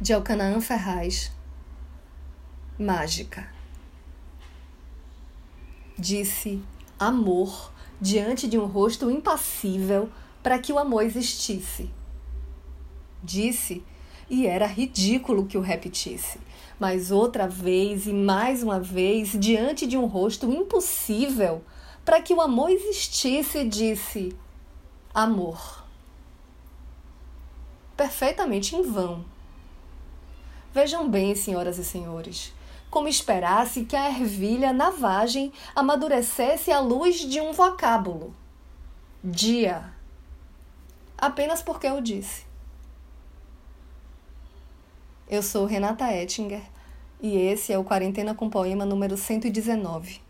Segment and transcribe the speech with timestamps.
[0.00, 1.32] de Alcanaã Ferraz.
[2.78, 3.48] Mágica.
[5.98, 6.62] Disse
[6.96, 10.08] amor diante de um rosto impassível
[10.40, 11.90] para que o amor existisse.
[13.24, 13.82] Disse,
[14.30, 16.38] e era ridículo que o repetisse,
[16.78, 21.64] mas outra vez e mais uma vez, diante de um rosto impossível
[22.04, 24.36] para que o amor existisse, disse:
[25.12, 25.84] amor.
[27.96, 29.24] Perfeitamente em vão
[30.72, 32.52] Vejam bem, senhoras e senhores,
[32.90, 38.34] como esperasse que a ervilha na vagem amadurecesse à luz de um vocábulo.
[39.24, 39.92] Dia.
[41.16, 42.46] Apenas porque eu disse.
[45.28, 46.62] Eu sou Renata Ettinger
[47.20, 50.27] e esse é o Quarentena com Poema número 119.